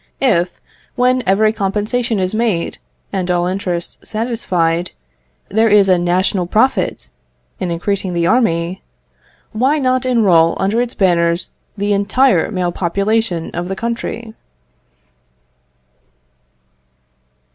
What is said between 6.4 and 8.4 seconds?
profit in increasing the